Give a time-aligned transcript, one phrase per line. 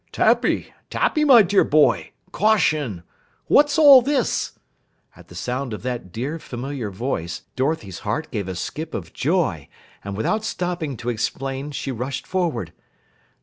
[0.11, 2.09] "Tappy, Tappy, my dear boy.
[2.31, 3.03] Caution!
[3.45, 4.53] What's all this?"
[5.15, 9.67] At the sound of that dear, familiar voice Dorothy's heart gave a skip of joy,
[10.03, 12.73] and without stopping to explain she rushed forward.